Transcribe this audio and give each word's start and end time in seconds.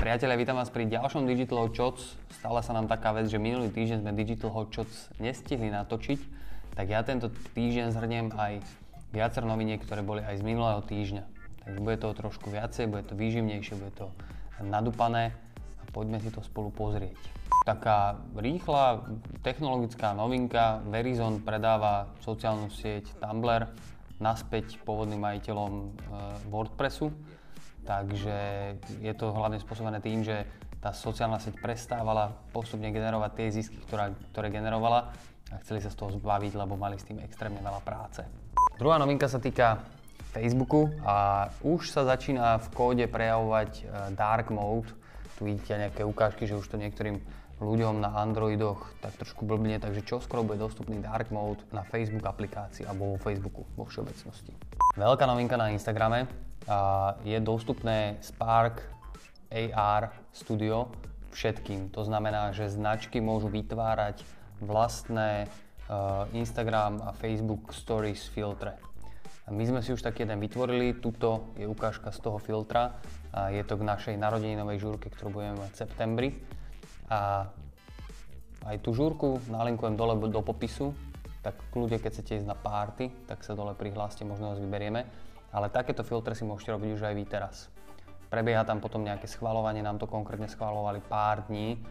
Priatelia, 0.00 0.40
vítam 0.40 0.56
vás 0.56 0.72
pri 0.72 0.88
ďalšom 0.88 1.28
Digital 1.28 1.60
Hotshots. 1.60 2.16
Stala 2.40 2.64
sa 2.64 2.72
nám 2.72 2.88
taká 2.88 3.12
vec, 3.12 3.28
že 3.28 3.36
minulý 3.36 3.68
týždeň 3.68 4.00
sme 4.00 4.16
Digital 4.16 4.48
Hotshots 4.48 5.12
nestihli 5.20 5.68
natočiť, 5.68 6.16
tak 6.72 6.88
ja 6.88 7.04
tento 7.04 7.28
týždeň 7.28 7.92
zhrniem 7.92 8.32
aj 8.32 8.64
viacero 9.12 9.44
noviniek, 9.44 9.76
ktoré 9.76 10.00
boli 10.00 10.24
aj 10.24 10.40
z 10.40 10.42
minulého 10.48 10.80
týždňa. 10.88 11.24
Takže 11.68 11.78
bude 11.84 12.00
to 12.00 12.16
trošku 12.16 12.48
viacej, 12.48 12.88
bude 12.88 13.04
to 13.04 13.12
výživnejšie, 13.12 13.76
bude 13.76 13.92
to 13.92 14.08
nadupané 14.64 15.36
a 15.60 15.82
poďme 15.92 16.16
si 16.24 16.32
to 16.32 16.40
spolu 16.40 16.72
pozrieť. 16.72 17.20
Taká 17.68 18.24
rýchla 18.40 19.04
technologická 19.44 20.16
novinka, 20.16 20.80
Verizon 20.88 21.44
predáva 21.44 22.08
sociálnu 22.24 22.72
sieť 22.72 23.04
Tumblr 23.20 23.68
naspäť 24.16 24.80
pôvodným 24.80 25.20
majiteľom 25.20 25.72
e, 25.76 25.88
WordPressu 26.48 27.12
Takže 27.90 28.38
je 29.02 29.12
to 29.18 29.34
hlavne 29.34 29.58
spôsobené 29.58 29.98
tým, 29.98 30.22
že 30.22 30.46
tá 30.78 30.94
sociálna 30.94 31.42
sieť 31.42 31.58
prestávala 31.58 32.30
postupne 32.54 32.86
generovať 32.86 33.30
tie 33.34 33.46
zisky, 33.50 33.82
ktorá, 33.82 34.14
ktoré 34.30 34.54
generovala 34.54 35.10
a 35.50 35.58
chceli 35.66 35.82
sa 35.82 35.90
z 35.90 35.98
toho 35.98 36.14
zbaviť, 36.14 36.54
lebo 36.54 36.78
mali 36.78 37.02
s 37.02 37.10
tým 37.10 37.18
extrémne 37.18 37.58
veľa 37.58 37.82
práce. 37.82 38.22
Druhá 38.78 38.94
novinka 38.94 39.26
sa 39.26 39.42
týka 39.42 39.82
Facebooku 40.30 40.86
a 41.02 41.50
už 41.66 41.90
sa 41.90 42.06
začína 42.06 42.62
v 42.62 42.68
kóde 42.70 43.04
prejavovať 43.10 43.70
e, 43.74 43.82
dark 44.14 44.54
mode. 44.54 44.86
Tu 45.34 45.50
vidíte 45.50 45.74
nejaké 45.74 46.06
ukážky, 46.06 46.46
že 46.46 46.54
už 46.54 46.70
to 46.70 46.78
niektorým 46.78 47.18
ľuďom 47.58 47.98
na 47.98 48.14
Androidoch 48.22 48.86
tak 49.02 49.18
trošku 49.18 49.42
blbne, 49.42 49.82
takže 49.82 50.06
čo 50.06 50.22
skoro 50.22 50.46
bude 50.46 50.62
dostupný 50.62 51.02
dark 51.02 51.34
mode 51.34 51.60
na 51.74 51.82
Facebook 51.82 52.22
aplikácii 52.22 52.86
alebo 52.86 53.12
vo 53.12 53.18
Facebooku 53.18 53.66
vo 53.74 53.84
všeobecnosti. 53.84 54.54
Veľká 54.94 55.26
novinka 55.26 55.58
na 55.58 55.74
Instagrame, 55.74 56.30
je 57.24 57.38
dostupné 57.40 58.20
Spark 58.20 58.84
AR 59.50 60.12
Studio 60.30 60.92
všetkým. 61.30 61.90
To 61.94 62.02
znamená, 62.04 62.50
že 62.54 62.70
značky 62.70 63.22
môžu 63.22 63.50
vytvárať 63.50 64.22
vlastné 64.60 65.46
uh, 65.46 66.26
Instagram 66.36 67.00
a 67.06 67.10
Facebook 67.16 67.72
Stories 67.72 68.28
filtre. 68.30 68.76
My 69.50 69.66
sme 69.66 69.82
si 69.82 69.90
už 69.90 70.06
taký 70.06 70.22
jeden 70.22 70.38
vytvorili, 70.38 71.02
tuto 71.02 71.50
je 71.58 71.66
ukážka 71.66 72.14
z 72.14 72.22
toho 72.22 72.38
filtra. 72.38 73.02
Je 73.50 73.58
to 73.66 73.74
k 73.74 73.82
našej 73.82 74.14
narodeninovej 74.14 74.78
žúrke, 74.78 75.10
ktorú 75.10 75.42
budeme 75.42 75.58
mať 75.58 75.70
v 75.74 75.80
septembri. 75.82 76.28
A 77.10 77.50
aj 78.70 78.76
tú 78.78 78.94
žúrku 78.94 79.42
nalinkujem 79.50 79.98
dole 79.98 80.14
do 80.30 80.38
popisu, 80.38 80.94
tak 81.42 81.58
kľude, 81.74 81.98
keď 81.98 82.10
chcete 82.14 82.32
ísť 82.38 82.46
na 82.46 82.54
párty, 82.54 83.10
tak 83.26 83.42
sa 83.42 83.58
dole 83.58 83.74
prihláste, 83.74 84.22
možno 84.22 84.54
vás 84.54 84.62
vyberieme 84.62 85.02
ale 85.50 85.70
takéto 85.70 86.06
filtre 86.06 86.34
si 86.34 86.46
môžete 86.46 86.74
robiť 86.74 86.90
už 86.94 87.02
aj 87.10 87.14
vy 87.14 87.24
teraz. 87.26 87.56
Prebieha 88.30 88.62
tam 88.62 88.78
potom 88.78 89.02
nejaké 89.02 89.26
schvalovanie, 89.26 89.82
nám 89.82 89.98
to 89.98 90.06
konkrétne 90.06 90.46
schvalovali 90.46 91.02
pár 91.02 91.50
dní, 91.50 91.82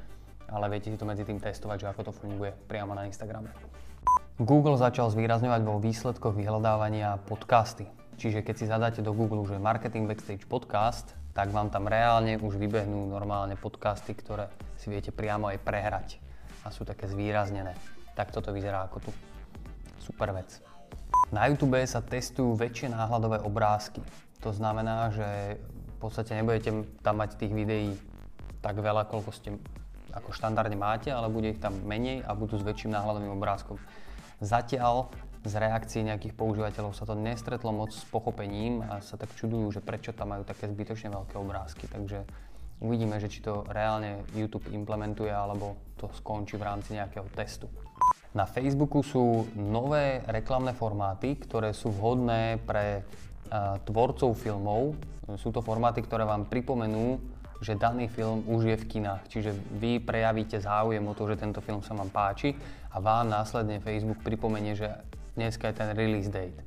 ale 0.47 0.71
viete 0.71 0.87
si 0.87 0.97
to 0.97 1.03
medzi 1.03 1.27
tým 1.27 1.37
testovať, 1.37 1.77
že 1.83 1.89
ako 1.91 2.01
to 2.09 2.13
funguje 2.15 2.55
priamo 2.71 2.95
na 2.95 3.03
Instagrame. 3.05 3.51
Google 4.39 4.79
začal 4.79 5.11
zvýrazňovať 5.11 5.61
vo 5.67 5.83
výsledkoch 5.83 6.31
vyhľadávania 6.31 7.19
podcasty. 7.27 7.91
Čiže 8.15 8.39
keď 8.39 8.55
si 8.55 8.65
zadáte 8.71 9.01
do 9.03 9.11
Google, 9.11 9.43
že 9.43 9.59
Marketing 9.59 10.07
Backstage 10.07 10.47
podcast, 10.47 11.11
tak 11.35 11.51
vám 11.51 11.67
tam 11.67 11.91
reálne 11.91 12.39
už 12.39 12.55
vybehnú 12.55 13.07
normálne 13.07 13.59
podcasty, 13.59 14.15
ktoré 14.15 14.47
si 14.79 14.87
viete 14.87 15.11
priamo 15.11 15.51
aj 15.51 15.59
prehrať 15.59 16.07
a 16.63 16.71
sú 16.71 16.87
také 16.87 17.07
zvýraznené. 17.11 17.75
Tak 18.15 18.31
toto 18.31 18.55
vyzerá 18.55 18.87
ako 18.87 19.07
tu. 19.07 19.11
Super 19.99 20.31
vec. 20.31 20.78
Na 21.29 21.45
YouTube 21.45 21.77
sa 21.85 22.01
testujú 22.01 22.57
väčšie 22.57 22.89
náhľadové 22.89 23.45
obrázky. 23.45 24.01
To 24.41 24.49
znamená, 24.49 25.13
že 25.13 25.61
v 25.61 25.97
podstate 26.01 26.33
nebudete 26.33 26.89
tam 27.05 27.21
mať 27.21 27.37
tých 27.37 27.53
videí 27.53 27.93
tak 28.65 28.81
veľa, 28.81 29.05
koľko 29.05 29.29
ste 29.29 29.49
ako 30.09 30.33
štandardne 30.33 30.73
máte, 30.73 31.13
ale 31.13 31.29
bude 31.29 31.53
ich 31.53 31.61
tam 31.61 31.77
menej 31.85 32.25
a 32.25 32.33
budú 32.33 32.57
s 32.57 32.65
väčším 32.65 32.97
náhľadovým 32.97 33.37
obrázkom. 33.37 33.77
Zatiaľ 34.41 35.13
z 35.45 35.53
reakcií 35.53 36.01
nejakých 36.01 36.33
používateľov 36.33 36.97
sa 36.97 37.05
to 37.05 37.13
nestretlo 37.13 37.69
moc 37.77 37.93
s 37.93 38.03
pochopením 38.09 38.81
a 38.89 38.97
sa 38.97 39.13
tak 39.13 39.29
čudujú, 39.37 39.79
že 39.79 39.85
prečo 39.85 40.17
tam 40.17 40.33
majú 40.33 40.41
také 40.41 40.65
zbytočne 40.65 41.13
veľké 41.13 41.37
obrázky. 41.37 41.85
Takže 41.93 42.25
uvidíme, 42.81 43.21
že 43.21 43.29
či 43.29 43.45
to 43.45 43.69
reálne 43.69 44.25
YouTube 44.33 44.65
implementuje 44.73 45.29
alebo 45.29 45.77
to 46.01 46.09
skončí 46.17 46.57
v 46.57 46.65
rámci 46.65 46.97
nejakého 46.97 47.29
testu. 47.37 47.69
Na 48.29 48.45
Facebooku 48.45 49.01
sú 49.01 49.49
nové 49.57 50.21
reklamné 50.29 50.77
formáty, 50.77 51.33
ktoré 51.33 51.73
sú 51.73 51.89
vhodné 51.89 52.61
pre 52.61 53.01
uh, 53.01 53.81
tvorcov 53.81 54.37
filmov. 54.37 54.93
Sú 55.41 55.49
to 55.49 55.65
formáty, 55.65 56.05
ktoré 56.05 56.29
vám 56.29 56.45
pripomenú, 56.45 57.17
že 57.57 57.73
daný 57.73 58.05
film 58.05 58.45
už 58.45 58.61
je 58.69 58.77
v 58.77 58.85
kinách. 58.85 59.23
Čiže 59.33 59.51
vy 59.81 59.97
prejavíte 59.97 60.61
záujem 60.61 61.01
o 61.01 61.17
to, 61.17 61.25
že 61.25 61.41
tento 61.41 61.57
film 61.59 61.81
sa 61.81 61.97
vám 61.97 62.13
páči 62.13 62.53
a 62.93 63.01
vám 63.01 63.33
následne 63.33 63.81
Facebook 63.81 64.21
pripomenie, 64.21 64.77
že 64.77 64.93
dneska 65.33 65.73
je 65.73 65.75
ten 65.81 65.89
release 65.97 66.29
date. 66.29 66.61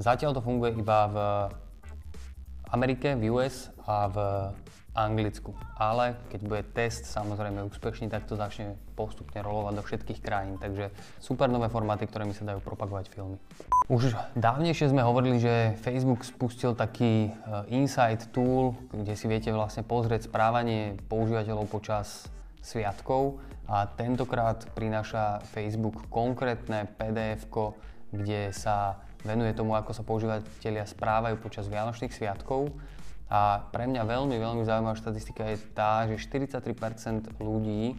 Zatiaľ 0.00 0.40
to 0.40 0.44
funguje 0.44 0.72
iba 0.72 1.00
v 1.10 1.16
Amerike, 2.72 3.12
v 3.12 3.28
US 3.36 3.68
a 3.84 4.08
v 4.08 4.16
Anglicku. 4.98 5.54
Ale 5.78 6.18
keď 6.34 6.40
bude 6.42 6.62
test 6.74 7.06
samozrejme 7.06 7.62
úspešný, 7.70 8.10
tak 8.10 8.26
to 8.26 8.34
začne 8.34 8.74
postupne 8.98 9.38
rolovať 9.38 9.72
do 9.78 9.82
všetkých 9.86 10.18
krajín. 10.18 10.58
Takže 10.58 10.90
super 11.22 11.46
nové 11.46 11.70
formáty, 11.70 12.10
ktorými 12.10 12.34
sa 12.34 12.42
dajú 12.42 12.58
propagovať 12.66 13.06
filmy. 13.14 13.38
Už 13.86 14.18
dávnejšie 14.34 14.90
sme 14.90 15.06
hovorili, 15.06 15.38
že 15.38 15.78
Facebook 15.78 16.26
spustil 16.26 16.74
taký 16.74 17.30
uh, 17.30 17.62
insight 17.70 18.26
tool, 18.34 18.74
kde 18.90 19.14
si 19.14 19.30
viete 19.30 19.54
vlastne 19.54 19.86
pozrieť 19.86 20.26
správanie 20.26 20.98
používateľov 21.06 21.70
počas 21.70 22.26
sviatkov 22.58 23.38
a 23.70 23.86
tentokrát 23.86 24.66
prináša 24.74 25.44
Facebook 25.54 26.10
konkrétne 26.10 26.90
pdf 26.98 27.46
kde 28.08 28.52
sa 28.56 28.96
venuje 29.24 29.52
tomu, 29.52 29.76
ako 29.76 29.92
sa 29.92 30.02
používateľia 30.04 30.88
správajú 30.88 31.36
počas 31.36 31.68
Vianočných 31.68 32.12
sviatkov 32.12 32.72
a 33.28 33.60
pre 33.68 33.84
mňa 33.84 34.08
veľmi, 34.08 34.36
veľmi 34.40 34.64
zaujímavá 34.64 34.96
štatistika 34.96 35.44
je 35.52 35.60
tá, 35.76 36.08
že 36.08 36.16
43% 36.16 37.36
ľudí 37.36 37.92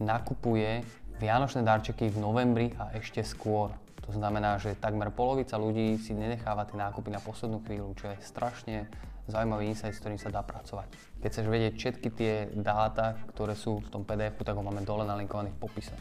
nakupuje 0.00 0.80
vianočné 1.20 1.60
darčeky 1.60 2.08
v 2.08 2.16
novembri 2.16 2.72
a 2.80 2.96
ešte 2.96 3.20
skôr. 3.20 3.68
To 4.08 4.10
znamená, 4.16 4.56
že 4.56 4.72
takmer 4.80 5.12
polovica 5.12 5.60
ľudí 5.60 6.00
si 6.00 6.16
nenecháva 6.16 6.64
tie 6.64 6.80
nákupy 6.80 7.12
na 7.12 7.20
poslednú 7.20 7.60
chvíľu, 7.68 7.92
čo 8.00 8.08
je 8.08 8.16
strašne 8.24 8.88
zaujímavý 9.28 9.68
insight, 9.68 9.92
s 9.92 10.00
ktorým 10.00 10.16
sa 10.16 10.32
dá 10.32 10.40
pracovať. 10.40 10.88
Keď 11.20 11.28
chceš 11.28 11.46
vedieť 11.46 11.72
všetky 11.76 12.08
tie 12.16 12.32
dáta, 12.56 13.20
ktoré 13.36 13.52
sú 13.52 13.84
v 13.84 13.88
tom 13.92 14.02
pdf 14.02 14.40
tak 14.40 14.56
ho 14.56 14.64
máme 14.64 14.82
dole 14.82 15.04
nalinkovaný 15.04 15.52
v 15.54 15.60
popise. 15.60 15.92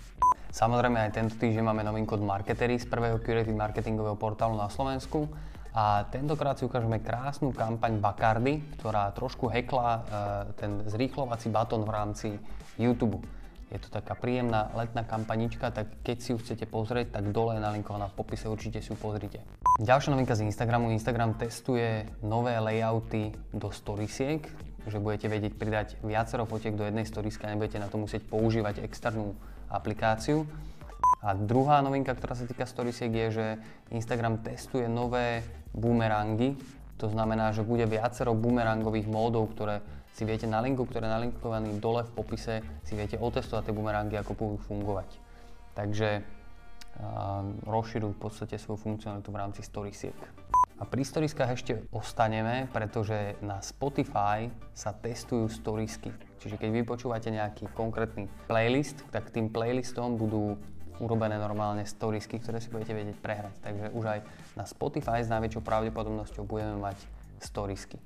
Samozrejme 0.50 0.98
aj 0.98 1.14
tento 1.14 1.36
týždeň 1.38 1.62
máme 1.62 1.84
novinku 1.86 2.18
od 2.18 2.26
Marketery 2.26 2.80
z 2.80 2.90
prvého 2.90 3.22
curated 3.22 3.54
marketingového 3.54 4.18
portálu 4.18 4.58
na 4.58 4.72
Slovensku 4.72 5.30
a 5.74 6.04
tentokrát 6.10 6.58
si 6.58 6.66
ukážeme 6.66 6.98
krásnu 6.98 7.54
kampaň 7.54 8.02
Bacardi, 8.02 8.62
ktorá 8.78 9.14
trošku 9.14 9.54
hekla 9.54 9.88
e, 9.90 10.02
ten 10.58 10.72
zrýchlovací 10.90 11.54
batón 11.54 11.86
v 11.86 11.94
rámci 11.94 12.28
YouTube. 12.82 13.22
Je 13.70 13.78
to 13.78 13.94
taká 13.94 14.18
príjemná 14.18 14.74
letná 14.74 15.06
kampanička, 15.06 15.70
tak 15.70 16.02
keď 16.02 16.18
si 16.18 16.34
ju 16.34 16.42
chcete 16.42 16.66
pozrieť, 16.66 17.22
tak 17.22 17.30
dole 17.30 17.54
je 17.54 17.62
nalinkovaná 17.62 18.10
v 18.10 18.18
popise, 18.18 18.50
určite 18.50 18.82
si 18.82 18.90
ju 18.90 18.98
pozrite. 18.98 19.46
Ďalšia 19.78 20.10
novinka 20.18 20.34
z 20.34 20.50
Instagramu. 20.50 20.90
Instagram 20.90 21.38
testuje 21.38 22.10
nové 22.26 22.58
layouty 22.58 23.30
do 23.54 23.70
storiesiek, 23.70 24.42
že 24.90 24.98
budete 24.98 25.30
vedieť 25.30 25.54
pridať 25.54 25.88
viacero 26.02 26.50
fotiek 26.50 26.74
do 26.74 26.82
jednej 26.82 27.06
storieska 27.06 27.46
a 27.46 27.54
nebudete 27.54 27.78
na 27.78 27.94
to 27.94 28.02
musieť 28.02 28.26
používať 28.26 28.82
externú 28.82 29.38
aplikáciu. 29.70 30.50
A 31.20 31.36
druhá 31.36 31.84
novinka, 31.84 32.16
ktorá 32.16 32.32
sa 32.32 32.48
týka 32.48 32.64
storiesiek 32.64 33.12
je, 33.12 33.28
že 33.32 33.46
Instagram 33.92 34.40
testuje 34.40 34.88
nové 34.88 35.44
boomerangy. 35.76 36.56
To 37.00 37.12
znamená, 37.12 37.52
že 37.52 37.64
bude 37.64 37.84
viacero 37.88 38.32
boomerangových 38.32 39.08
módov, 39.08 39.52
ktoré 39.52 39.84
si 40.16 40.24
viete 40.24 40.48
na 40.48 40.64
linku, 40.64 40.88
ktoré 40.88 41.08
je 41.08 41.16
nalinkovaný 41.16 41.80
dole 41.80 42.08
v 42.08 42.12
popise, 42.16 42.64
si 42.88 42.96
viete 42.96 43.20
otestovať 43.20 43.72
tie 43.72 43.76
boomerangy, 43.76 44.16
ako 44.20 44.32
budú 44.36 44.58
fungovať. 44.68 45.08
Takže 45.76 46.24
rozširujú 47.64 48.12
v 48.16 48.20
podstate 48.20 48.56
svoju 48.60 48.80
funkcionalitu 48.80 49.32
v 49.32 49.40
rámci 49.40 49.62
storiesiek. 49.64 50.16
A 50.80 50.88
pri 50.88 51.04
storieskách 51.04 51.52
ešte 51.60 51.74
ostaneme, 51.92 52.72
pretože 52.72 53.36
na 53.44 53.60
Spotify 53.60 54.48
sa 54.72 54.96
testujú 54.96 55.52
storiesky. 55.52 56.12
Čiže 56.40 56.56
keď 56.56 56.70
vy 56.72 56.82
počúvate 56.88 57.28
nejaký 57.32 57.68
konkrétny 57.76 58.32
playlist, 58.48 59.04
tak 59.12 59.28
tým 59.32 59.52
playlistom 59.52 60.16
budú 60.16 60.56
urobené 61.00 61.40
normálne 61.40 61.88
storiesky, 61.88 62.40
ktoré 62.40 62.60
si 62.60 62.72
budete 62.72 62.94
vedieť 62.94 63.18
prehrať. 63.20 63.56
Takže 63.64 63.86
už 63.96 64.06
aj 64.06 64.20
na 64.56 64.66
Spotify 64.68 65.24
s 65.24 65.32
najväčšou 65.32 65.64
pravdepodobnosťou 65.64 66.44
budeme 66.46 66.78
mať 66.80 67.00
storiesky. 67.40 67.98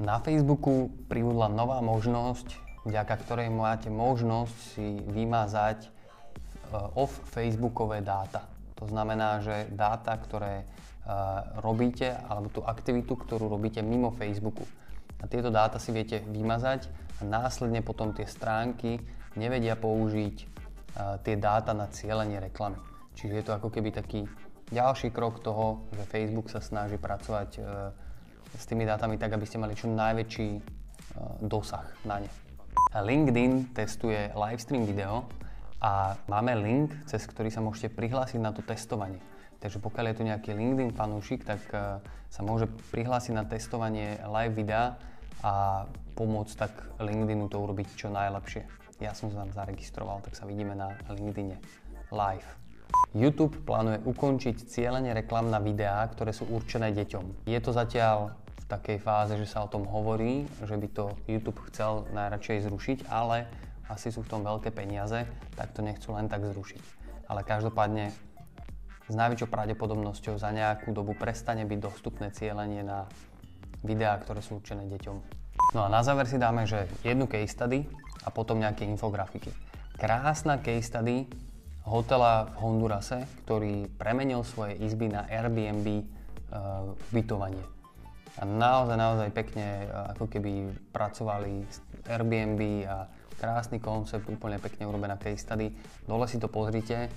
Na 0.00 0.18
Facebooku 0.22 0.90
pribudla 1.06 1.52
nová 1.52 1.82
možnosť, 1.84 2.56
vďaka 2.88 3.14
ktorej 3.22 3.48
máte 3.52 3.92
možnosť 3.92 4.56
si 4.74 4.98
vymazať 5.10 5.86
eh, 5.86 6.98
off 6.98 7.12
Facebookové 7.34 8.00
dáta. 8.00 8.46
To 8.82 8.90
znamená, 8.90 9.38
že 9.44 9.70
dáta, 9.70 10.16
ktoré 10.18 10.62
eh, 10.62 10.66
robíte, 11.62 12.18
alebo 12.26 12.50
tú 12.50 12.60
aktivitu, 12.66 13.14
ktorú 13.14 13.46
robíte 13.50 13.82
mimo 13.82 14.10
Facebooku. 14.14 14.64
a 15.22 15.30
tieto 15.30 15.54
dáta 15.54 15.78
si 15.78 15.94
viete 15.94 16.18
vymazať 16.26 16.90
a 17.18 17.22
následne 17.22 17.78
potom 17.78 18.10
tie 18.10 18.26
stránky 18.26 18.98
nevedia 19.38 19.78
použiť 19.78 20.61
tie 21.24 21.34
dáta 21.40 21.72
na 21.72 21.88
cieľenie 21.88 22.40
reklamy. 22.40 22.76
Čiže 23.16 23.34
je 23.38 23.44
to 23.44 23.52
ako 23.56 23.68
keby 23.68 23.92
taký 23.92 24.24
ďalší 24.72 25.12
krok 25.12 25.44
toho, 25.44 25.84
že 25.92 26.08
Facebook 26.08 26.48
sa 26.48 26.64
snaží 26.64 26.96
pracovať 26.96 27.50
uh, 27.60 27.92
s 28.56 28.64
tými 28.64 28.88
dátami 28.88 29.20
tak, 29.20 29.36
aby 29.36 29.44
ste 29.44 29.60
mali 29.60 29.76
čo 29.76 29.92
najväčší 29.92 30.48
uh, 30.56 30.62
dosah 31.44 31.84
na 32.08 32.24
ne. 32.24 32.30
LinkedIn 32.92 33.76
testuje 33.76 34.32
livestream 34.32 34.88
video 34.88 35.28
a 35.80 36.16
máme 36.28 36.56
link, 36.56 36.88
cez 37.04 37.24
ktorý 37.28 37.52
sa 37.52 37.60
môžete 37.60 37.92
prihlásiť 37.92 38.40
na 38.40 38.52
to 38.52 38.64
testovanie. 38.64 39.20
Takže 39.60 39.78
pokiaľ 39.78 40.04
je 40.10 40.16
tu 40.18 40.22
nejaký 40.26 40.50
LinkedIn 40.56 40.96
fanúšik, 40.96 41.44
tak 41.44 41.60
uh, 41.76 42.00
sa 42.32 42.40
môže 42.40 42.64
prihlásiť 42.96 43.36
na 43.36 43.44
testovanie 43.44 44.16
live 44.24 44.56
videa 44.56 44.96
a 45.44 45.84
pomôcť 46.16 46.54
tak 46.56 46.72
LinkedInu 46.96 47.52
to 47.52 47.60
urobiť 47.60 47.92
čo 47.92 48.08
najlepšie. 48.08 48.64
Ja 49.02 49.18
som 49.18 49.34
sa 49.34 49.42
tam 49.42 49.50
zaregistroval, 49.50 50.22
tak 50.22 50.38
sa 50.38 50.46
vidíme 50.46 50.78
na 50.78 50.94
LinkedIne 51.10 51.58
live. 52.14 52.46
YouTube 53.18 53.58
plánuje 53.66 53.98
ukončiť 54.06 54.62
cieľenie 54.62 55.10
reklam 55.10 55.50
na 55.50 55.58
videá, 55.58 56.06
ktoré 56.06 56.30
sú 56.30 56.46
určené 56.46 56.94
deťom. 56.94 57.50
Je 57.50 57.58
to 57.58 57.74
zatiaľ 57.74 58.30
v 58.62 58.64
takej 58.70 59.02
fáze, 59.02 59.34
že 59.34 59.50
sa 59.50 59.66
o 59.66 59.68
tom 59.68 59.90
hovorí, 59.90 60.46
že 60.62 60.78
by 60.78 60.88
to 60.94 61.18
YouTube 61.26 61.58
chcel 61.74 62.06
najradšej 62.14 62.70
zrušiť, 62.70 62.98
ale 63.10 63.50
asi 63.90 64.14
sú 64.14 64.22
v 64.22 64.38
tom 64.38 64.46
veľké 64.46 64.70
peniaze, 64.70 65.26
tak 65.58 65.74
to 65.74 65.82
nechcú 65.82 66.14
len 66.14 66.30
tak 66.30 66.46
zrušiť. 66.46 66.82
Ale 67.26 67.42
každopádne 67.42 68.14
s 69.10 69.14
najväčšou 69.18 69.50
pravdepodobnosťou 69.50 70.38
za 70.38 70.54
nejakú 70.54 70.94
dobu 70.94 71.18
prestane 71.18 71.66
byť 71.66 71.78
dostupné 71.82 72.30
cieľenie 72.30 72.86
na 72.86 73.10
videá, 73.82 74.14
ktoré 74.22 74.38
sú 74.46 74.62
určené 74.62 74.86
deťom. 74.86 75.42
No 75.74 75.80
a 75.84 75.88
na 75.90 76.06
záver 76.06 76.30
si 76.30 76.38
dáme, 76.38 76.70
že 76.70 76.86
jednu 77.02 77.26
case 77.26 77.50
study 77.50 77.82
a 78.22 78.28
potom 78.30 78.58
nejaké 78.58 78.86
infografiky. 78.86 79.50
Krásna 79.98 80.58
case 80.58 80.88
study 80.88 81.26
hotela 81.82 82.46
v 82.54 82.54
Hondurase, 82.62 83.26
ktorý 83.42 83.90
premenil 83.98 84.46
svoje 84.46 84.78
izby 84.78 85.10
na 85.10 85.26
Airbnb 85.26 85.86
uh, 85.86 86.94
bytovanie. 87.10 87.62
A 88.40 88.48
naozaj, 88.48 88.96
naozaj 88.96 89.28
pekne 89.34 89.86
uh, 89.86 90.14
ako 90.14 90.30
keby 90.30 90.70
pracovali 90.94 91.66
s 91.66 91.82
Airbnb 92.06 92.86
a 92.86 93.10
krásny 93.36 93.82
koncept, 93.82 94.30
úplne 94.30 94.62
pekne 94.62 94.86
urobená 94.86 95.18
case 95.18 95.42
study. 95.42 95.74
Dole 96.06 96.30
si 96.30 96.38
to 96.38 96.46
pozrite. 96.46 97.10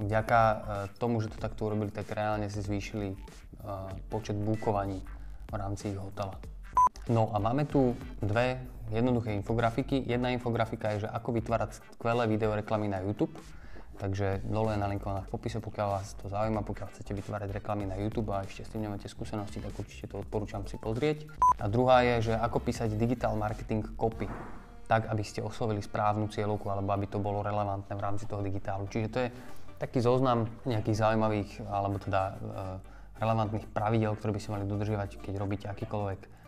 Vďaka 0.00 0.40
uh, 0.40 0.60
tomu, 1.00 1.24
že 1.24 1.32
to 1.32 1.40
takto 1.40 1.68
urobili, 1.68 1.88
tak 1.92 2.12
reálne 2.12 2.48
si 2.52 2.60
zvýšili 2.60 3.16
uh, 3.64 3.88
počet 4.12 4.36
búkovaní 4.36 5.00
v 5.48 5.54
rámci 5.56 5.92
ich 5.92 5.98
hotela. 5.98 6.36
No 7.08 7.32
a 7.32 7.40
máme 7.40 7.64
tu 7.64 7.96
dve 8.20 8.60
jednoduché 8.92 9.32
infografiky. 9.32 10.04
Jedna 10.04 10.34
infografika 10.34 10.92
je, 10.98 11.06
že 11.06 11.08
ako 11.08 11.40
vytvárať 11.40 11.80
skvelé 11.96 12.26
videoreklamy 12.28 12.90
na 12.90 13.00
YouTube 13.00 13.32
Takže 14.00 14.40
dole 14.48 14.72
je 14.72 14.80
nalinkovaná 14.80 15.28
v 15.28 15.32
popise, 15.36 15.60
pokiaľ 15.60 15.88
vás 16.00 16.16
to 16.16 16.32
zaujíma, 16.32 16.64
pokiaľ 16.64 16.88
chcete 16.88 17.12
vytvárať 17.20 17.60
reklamy 17.60 17.84
na 17.84 18.00
YouTube 18.00 18.32
a 18.32 18.40
ešte 18.48 18.64
s 18.64 18.72
tým 18.72 18.88
nemáte 18.88 19.12
skúsenosti, 19.12 19.60
tak 19.60 19.76
určite 19.76 20.08
to 20.08 20.24
odporúčam 20.24 20.64
si 20.64 20.80
pozrieť. 20.80 21.28
A 21.60 21.68
druhá 21.68 22.00
je, 22.00 22.32
že 22.32 22.34
ako 22.40 22.64
písať 22.64 22.96
digital 22.96 23.36
marketing 23.36 23.84
copy 24.00 24.24
tak, 24.88 25.04
aby 25.04 25.20
ste 25.20 25.44
oslovili 25.44 25.84
správnu 25.84 26.32
cieľovku 26.32 26.72
alebo 26.72 26.96
aby 26.96 27.12
to 27.12 27.20
bolo 27.20 27.44
relevantné 27.44 27.92
v 27.92 28.00
rámci 28.00 28.24
toho 28.24 28.40
digitálu. 28.40 28.88
Čiže 28.88 29.08
to 29.12 29.18
je 29.20 29.28
taký 29.76 30.00
zoznam 30.00 30.48
nejakých 30.64 30.96
zaujímavých 30.96 31.50
alebo 31.68 32.00
teda 32.00 32.22
e, 32.24 32.34
relevantných 33.20 33.68
pravidel, 33.68 34.16
ktoré 34.16 34.32
by 34.32 34.40
ste 34.40 34.54
mali 34.56 34.64
dodržiavať, 34.64 35.10
keď 35.20 35.34
robíte 35.36 35.66
akýkoľvek 35.68 36.39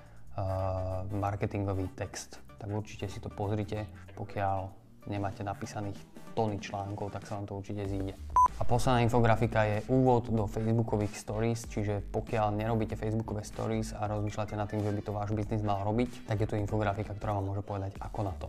marketingový 1.13 1.93
text. 1.93 2.41
Tak 2.59 2.71
určite 2.71 3.11
si 3.11 3.19
to 3.19 3.29
pozrite, 3.29 3.87
pokiaľ 4.15 4.71
nemáte 5.11 5.43
napísaných 5.43 5.99
tony 6.33 6.57
článkov, 6.57 7.13
tak 7.13 7.29
sa 7.29 7.37
vám 7.37 7.45
to 7.45 7.59
určite 7.61 7.85
zíde. 7.85 8.17
A 8.61 8.63
posledná 8.65 9.05
infografika 9.05 9.65
je 9.65 9.85
úvod 9.91 10.31
do 10.31 10.47
Facebookových 10.47 11.19
stories, 11.19 11.67
čiže 11.69 12.01
pokiaľ 12.15 12.57
nerobíte 12.57 12.97
Facebookové 12.97 13.45
stories 13.45 13.93
a 13.93 14.09
rozmýšľate 14.09 14.55
nad 14.57 14.71
tým, 14.71 14.81
že 14.81 14.93
by 14.93 15.01
to 15.03 15.13
váš 15.13 15.31
biznis 15.35 15.67
mal 15.67 15.85
robiť, 15.85 16.31
tak 16.31 16.41
je 16.41 16.49
tu 16.49 16.55
infografika, 16.57 17.13
ktorá 17.13 17.37
vám 17.37 17.53
môže 17.53 17.65
povedať 17.65 17.93
ako 18.01 18.21
na 18.23 18.35
to. 18.39 18.49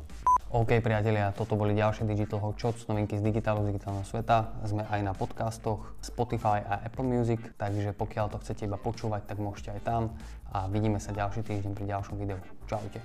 OK 0.53 0.85
priatelia, 0.85 1.33
toto 1.33 1.57
boli 1.57 1.73
ďalšie 1.73 2.05
Digital 2.05 2.37
Hot 2.37 2.61
Shots, 2.61 2.85
novinky 2.85 3.17
z 3.17 3.25
digitálu, 3.25 3.65
z 3.65 3.73
digitálneho 3.73 4.05
sveta. 4.05 4.53
Sme 4.69 4.85
aj 4.85 5.01
na 5.01 5.17
podcastoch 5.17 5.97
Spotify 5.97 6.61
a 6.61 6.77
Apple 6.85 7.09
Music, 7.09 7.41
takže 7.57 7.89
pokiaľ 7.97 8.29
to 8.29 8.37
chcete 8.37 8.69
iba 8.69 8.77
počúvať, 8.77 9.25
tak 9.25 9.41
môžete 9.41 9.73
aj 9.73 9.81
tam. 9.81 10.13
A 10.53 10.69
vidíme 10.69 11.01
sa 11.01 11.09
ďalší 11.09 11.41
týždeň 11.41 11.73
pri 11.73 11.89
ďalšom 11.89 12.21
videu. 12.21 12.37
Čaute. 12.69 13.01